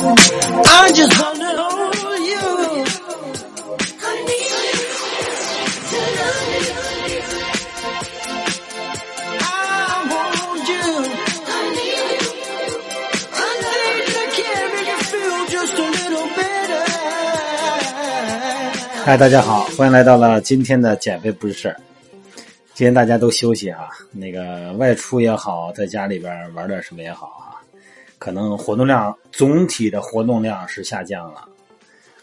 [0.00, 2.46] I just wanna hold you.
[4.00, 4.46] I need
[9.42, 10.86] I want you.
[11.46, 12.22] I need
[13.34, 16.86] I need to carry you feel just a little better.
[19.04, 21.76] 嗨，大家好，欢迎来到了今天的减肥不是事儿。
[22.72, 27.47] 今天大家都休息啊，那个外出也好，在家里边玩点什么也好啊，
[28.18, 31.44] 可能活动量总体的活动量是下降了。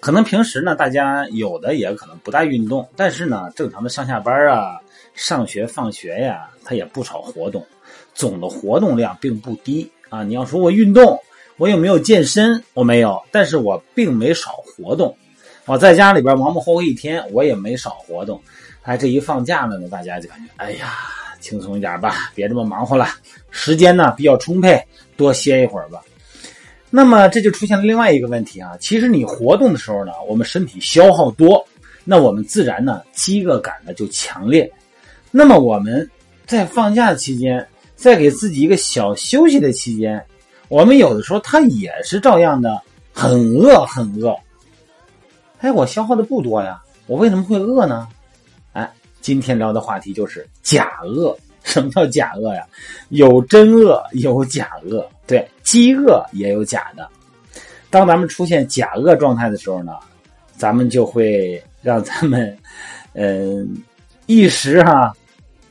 [0.00, 4.80] 可能平时呢，大家有的也可能不大运动，但是呢，正常的上下班啊、
[5.14, 7.64] 上学放学呀，它也不少活动，
[8.12, 10.24] 总的活动量并不低啊。
[10.24, 11.16] 你要说我运动，
[11.56, 12.60] 我有没有健身？
[12.74, 15.16] 我没有，但是我并没少活动。
[15.66, 18.42] 我在家里边忙忙活活一天，我也没少活动。
[18.82, 20.94] 哎，这一放假了呢，大家就感觉哎呀，
[21.38, 23.06] 轻松一点吧，别这么忙活了，
[23.50, 24.84] 时间呢比较充沛，
[25.22, 26.02] 多歇一会儿吧。
[26.90, 31.64] 那么这就出现了另外一个问题啊，其实你活动的时候呢，我们身体消耗多，
[32.04, 34.70] 那我们自然呢饥饿感呢就强烈。
[35.30, 36.06] 那么我们
[36.44, 40.22] 在放假期间，在给自己一个小休息的期间，
[40.68, 42.82] 我们有的时候它也是照样的
[43.14, 44.36] 很饿很饿。
[45.60, 48.06] 哎，我消耗的不多呀，我为什么会饿呢？
[48.74, 48.92] 哎，
[49.22, 51.34] 今天聊的话题就是假饿。
[51.62, 52.66] 什么叫假饿呀？
[53.10, 55.08] 有真饿，有假饿。
[55.26, 57.08] 对，饥饿也有假的。
[57.88, 59.92] 当咱们出现假饿状态的时候呢，
[60.56, 62.56] 咱们就会让咱们，
[63.12, 63.82] 嗯、
[64.26, 65.12] 一时哈、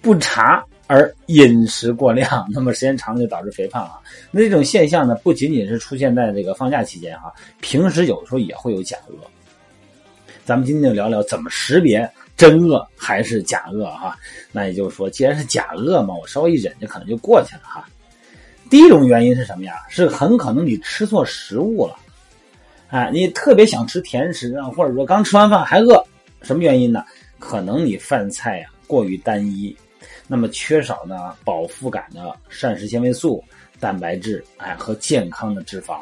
[0.00, 3.98] 不察而饮食过量，那么时间长了就导致肥胖啊。
[4.30, 9.14] 那这种现象呢，不仅仅是出现在这个放假期间哈、平时有时候也会有假饿。
[10.44, 12.10] 咱们今天就聊聊怎么识别
[12.40, 14.16] 真饿还是假饿哈。
[14.50, 17.86] 那也就是说，既然是假饿嘛，我稍微一忍就可能就过去了哈。
[18.70, 19.74] 第一种原因是什么呀？
[19.88, 21.96] 是很可能你吃错食物了，
[22.88, 26.02] 哎，你特别想吃甜食啊，或者说刚吃完饭还饿，
[26.40, 27.04] 什么原因呢？
[27.38, 29.76] 可能你饭菜呀、过于单一，
[30.26, 33.42] 那么缺少呢饱腹感的膳食纤维素、
[33.78, 35.98] 蛋白质，哎和健康的脂肪，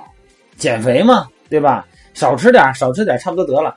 [0.57, 1.87] 减肥嘛，对吧？
[2.15, 3.77] 少吃点，少吃点，差不多得了。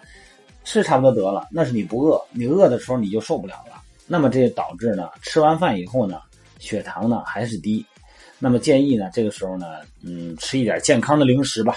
[0.63, 3.81] 是差不多得了，那是你不饿，你饿的时候你就受不了了。
[4.07, 6.21] 那么这导致呢，吃完饭以后呢，
[6.59, 7.85] 血糖呢还是低。
[8.39, 9.67] 那么建议呢，这个时候呢，
[10.03, 11.75] 嗯，吃一点健康的零食吧。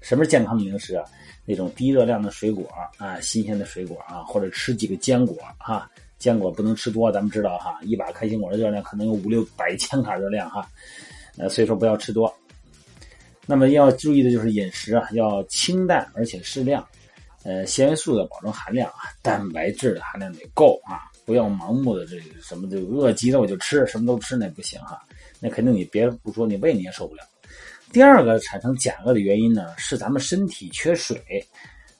[0.00, 1.04] 什么是健康的零食啊？
[1.44, 2.68] 那种低热量的水果
[2.98, 5.90] 啊，新鲜的水果啊，或者吃几个坚果哈。
[6.18, 10.66] 坚果不能吃多，咱们知道哈，一把开心果的热量可能有五六百千卡热量哈。
[11.36, 12.32] 呃，所以说不要吃多。
[13.46, 16.86] 那么要注意的就是饮食啊，要清淡而且适量。
[17.44, 25.02] 呃，纤维素的保证含量啊，蛋白质的含量得够啊，不要盲目的这个什么就饿极了我就吃，什么都吃那不行哈，
[25.40, 27.22] 那肯定你别不说你胃你也受不了。
[27.92, 31.22] 第二个产生假饿的原因呢，是咱们身体缺水。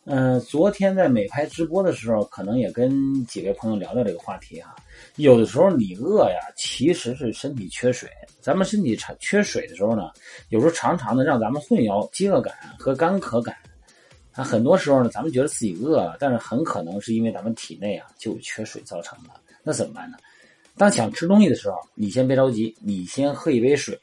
[0.07, 4.75] 嗯、昨天在美拍直播的时候，可能也跟几位朋友聊聊这个话题哈。
[5.17, 8.11] 有的时候你饿呀，其实是身体缺水。
[8.41, 10.11] 咱们身体产缺水的时候呢，
[10.49, 13.57] 有时候常常的让咱们混淆饥饿感和干渴感。
[14.35, 19.31] 啊，很多时候呢，咱们觉得自己饿了，但是很可能是因为咱们体内啊就缺水造成的。
[19.63, 20.17] 那怎么办呢？
[20.77, 23.97] 当想吃东西的时候，你先别着急，你先喝一杯水，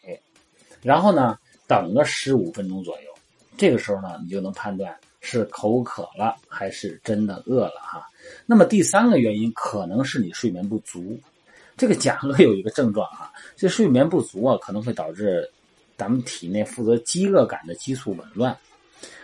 [0.81, 1.37] 然后呢，
[1.67, 3.09] 等个十五分钟左右。
[3.57, 8.07] 这个时候呢，你就能判断是口渴了还是真的饿了哈。
[8.45, 11.19] 那么第三个原因可能是你睡眠不足。
[11.75, 15.47] 这个假饿有一个症状啊，这睡眠不足啊，可能会导致
[15.97, 18.57] 咱们体内负责饥饿感的激素紊乱。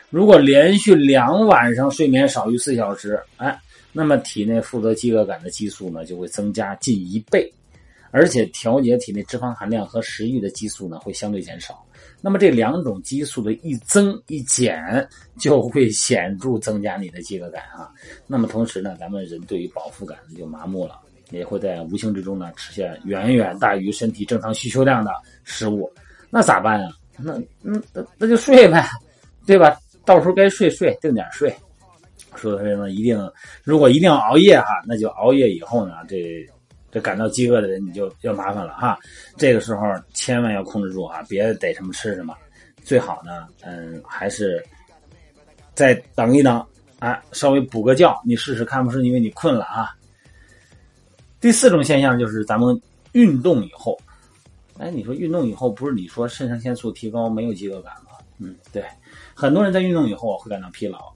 [0.10, 3.60] 如果连续两晚上睡眠少于四小时，哎，
[3.92, 7.52] 那么体内负责饥饿感的激素呢就会增加近一倍，
[8.12, 11.84] 而且调节体内脂肪含量和食欲的激素呢会相对减少。
[12.22, 15.08] 那么这两种激素的一增一减，
[15.38, 17.92] 就会显著增加你的饥饿感啊。
[18.26, 21.00] 那么同时呢，咱们人对于饱腹感就麻木了，
[21.32, 25.12] 也会在无形之中呢吃下远远大于身体正常需求量的
[25.44, 25.92] 食物。
[26.30, 26.92] 那咋办啊？
[27.18, 27.82] 那那
[28.18, 28.88] 那就睡呗，
[29.46, 29.78] 对吧？
[30.08, 31.54] 到时候该睡睡，定点睡。
[32.38, 33.32] 所以呢，一定
[33.64, 36.48] 如果一定要熬夜哈，那就熬夜以后呢，这
[36.90, 38.98] 这感到饥饿的人你就要麻烦了哈。
[39.36, 39.82] 这个时候
[40.14, 42.34] 千万要控制住啊，别逮什么吃什么。
[42.84, 44.64] 最好呢，嗯，还是
[45.76, 46.66] 再等一等，
[47.00, 49.94] 啊，稍微补个觉，你试试看不是因为你困了啊。
[51.42, 52.80] 第四种现象就是咱们
[53.12, 54.00] 运动以后，
[54.78, 58.12] 哎，你说运动以后不是你说肾上腺素提高没有饥饿感吗？
[58.40, 58.84] 嗯，对，
[59.40, 61.14] 很多人在运动以后会感到疲劳，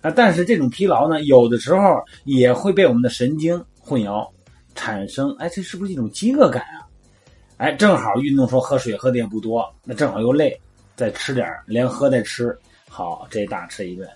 [0.00, 4.28] 啊，但是这种疲劳呢，有的时候也会被我们的神经混淆，
[4.74, 6.82] 产生，哎，这是不是一种饥饿感啊？
[7.58, 10.60] 哎，正好运动时候喝水喝的也不多，那正好又累，
[10.96, 12.58] 再吃点连喝带吃，
[12.88, 14.08] 好，这大吃一顿。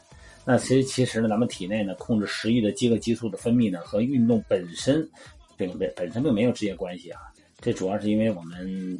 [0.44, 5.08] 那其实其实呢，咱们体内呢控制食欲的饥饿激素的分泌呢，和运动本身
[5.56, 7.20] 并本本身并没有直接关系啊。
[7.60, 8.98] 这主要是因为我们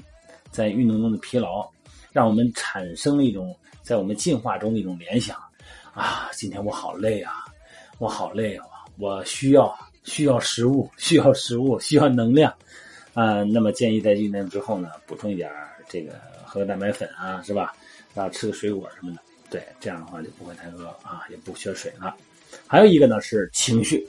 [0.53, 1.69] 在运动中的疲劳，
[2.15, 3.53] 让我们产生了一种
[3.83, 5.37] 在我们进化中的一种联想
[5.93, 7.33] 啊，今天我好累啊，
[7.99, 8.67] 我好累啊，
[8.99, 12.55] 我需要需要食物，需要食物，需要能量
[13.15, 13.43] 啊。
[13.43, 15.51] 那么建议在运动之后呢，补充一点
[15.89, 16.13] 这个
[16.45, 17.75] 喝个蛋白粉啊，是吧？
[18.15, 19.19] 然后吃个水果什么的。
[19.51, 22.15] 对，这样的话就不会太饿啊，也不缺水了。
[22.69, 24.09] 还有一个呢是情绪，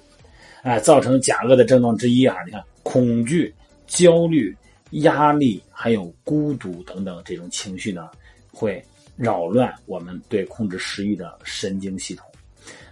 [0.62, 2.38] 哎，造成假饿的症状之一啊。
[2.46, 3.52] 你看，恐惧、
[3.88, 4.56] 焦虑、
[5.02, 8.10] 压力，还有孤独等等这种情绪呢，
[8.52, 8.84] 会
[9.16, 12.26] 扰乱我们对控制食欲的神经系统。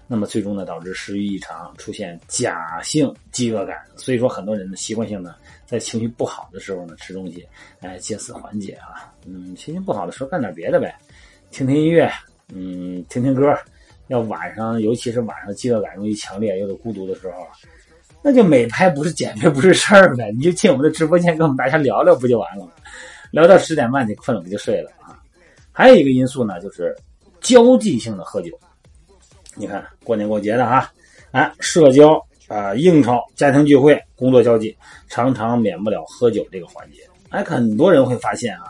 [0.06, 3.82] 那么最终呢，导致食欲异常，出现假性饥饿感。
[3.96, 5.36] 所以说，很多人呢习惯性的
[5.66, 7.48] 在情绪不好的时候呢吃东西，
[7.80, 9.14] 哎，借此缓解啊。
[9.26, 10.94] 嗯，心情不好的时候干点别的呗，
[11.52, 12.12] 听听音乐。
[12.54, 13.58] 嗯，听听歌，
[14.08, 17.48] 要晚上，尤其是晚上饥饿感容易强烈，又是孤独的时候，
[18.24, 22.72] 那就美拍不是减肥不是事儿呗，你就进我们的直播间跟我们大家聊聊不就完了吗？
[23.32, 25.20] 聊到十点半你困了不就睡了啊？
[25.72, 26.96] 还有一个因素呢，就是
[27.42, 28.58] 交际性的喝酒。
[29.56, 30.92] 你看过年过节的哈，
[31.32, 34.76] 哎，社交啊，应酬、家庭聚会、工作交际，
[35.10, 37.02] 常常免不了喝酒这个环节。
[37.30, 38.64] 哎，很多人会发现啊，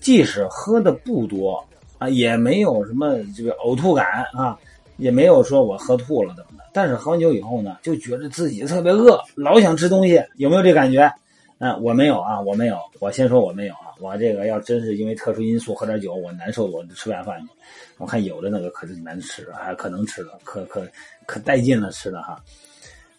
[0.00, 1.64] 即使喝的不多。
[1.98, 4.04] 啊，也没有什么这个呕吐感
[4.34, 4.54] 啊，
[4.98, 6.44] 也没有说我喝吐了的。
[6.76, 11.10] 但是喝完酒以后呢，就觉得自己特别饿，老想吃东西，有没有这感觉？
[11.56, 12.78] 嗯，我没有啊，我没有。
[13.00, 17.48] 我先说我没有啊，我这个要真是因为特殊因素喝点酒，我难受，我就吃不下饭去。
[17.96, 20.86] 我看有的那个可是难吃，还可能吃了，可可
[21.24, 22.38] 可带劲了吃的哈。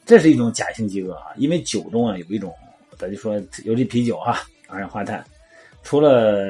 [0.05, 2.53] 这是一种假性饥饿啊，因为酒中啊有一种，
[2.95, 5.25] 咱就说尤其啤酒哈，二氧化碳。
[5.83, 6.49] 除了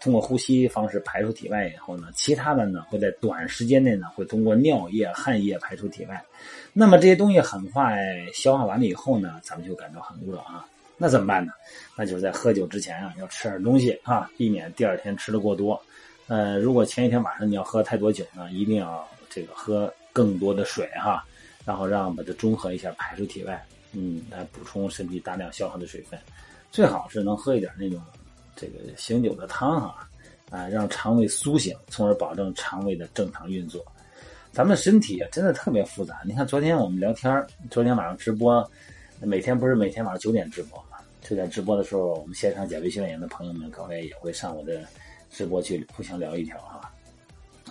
[0.00, 6.22] 通过呼吸方式排出体外以后呢，其他的呢会在短时间内呢会通过尿液、汗液排出体外。
[6.72, 7.98] 那么这些东西很快
[8.32, 10.64] 消化完了以后呢，咱们就感到很饿啊。
[10.96, 11.52] 那怎么办呢？
[11.96, 15.80] 那就是在喝酒之前啊，要吃点东西啊，避免第二天吃的过多。
[16.28, 21.24] 呃，如果前一天晚上你要喝太多酒呢，一定要这个喝更多的水哈，
[21.64, 23.62] 然后让把它中和一下排出体外，
[23.92, 26.18] 嗯，来补充身体大量消耗的水分。
[26.70, 28.00] 最好是能喝一点那种。
[28.56, 30.08] 这个醒酒的汤啊，
[30.50, 33.84] 啊，让肠胃苏醒，从而保证肠胃的正常运作。
[34.50, 36.22] 咱们身体啊，真的特别复杂。
[36.24, 38.66] 你看，昨天我们聊天昨天晚上直播，
[39.20, 40.96] 每天不是每天晚上九点直播嘛？
[41.20, 44.80] 就在直播的时候，我们线上减肥训练营的朋友们，各位也会上我的
[45.30, 46.90] 直播去互相聊一条哈。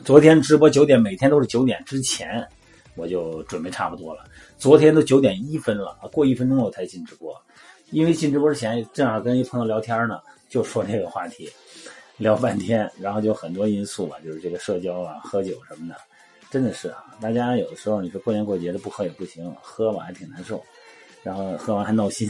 [0.04, 2.48] 昨天直播九点，每天都是九点之前，
[2.96, 4.24] 我就准备差不多了。
[4.60, 7.36] 昨天都九点一分了，过一分钟我才进直播，
[7.90, 10.20] 因为进直播之前正好跟一朋友聊天呢。
[10.50, 11.50] 就说这个话题，
[12.18, 15.96] 聊半天，然后就很多因素吧，就是这个社交啊、喝酒什么的，
[16.50, 17.04] 真的是啊。
[17.22, 20.64] 大家有的时候你说过年过节的不喝也不行，喝完还挺难受，
[21.24, 22.30] 然后喝完还闹心，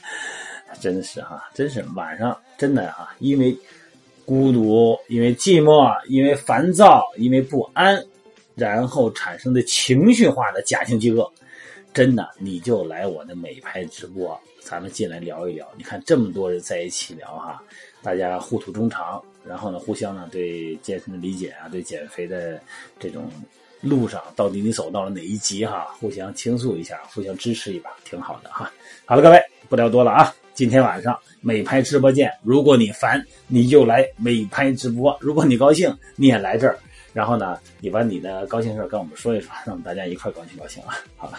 [0.80, 3.56] 真的是哈，真是晚上真的哈，因为
[4.24, 8.04] 孤独、因为寂寞、因为烦躁、因为不安，
[8.54, 11.30] 然后产生的情绪化的假性饥饿，
[11.96, 14.38] 真的你就来我的美拍直播。
[14.60, 17.62] 咱们进来聊一聊，你看这么多人在一起聊哈，
[18.02, 22.60] 大家互吐衷肠，然后呢，互相呢对健身的理解啊，对减肥的
[23.00, 23.30] 这种
[23.80, 28.70] 路上到底你走到了哪一级哈，互相倾诉一下，互相支持一把，挺好的哈。
[29.06, 32.30] 好了，各位不聊多了啊，今天晚上美拍直播见。
[32.42, 36.78] 如果你烦，你就来美拍直播；如果你高兴，你也来这儿。
[37.14, 40.98] 然后呢，你把你的高兴事跟我们说一说，让大家一块高兴高兴啊。
[41.16, 41.38] 好了。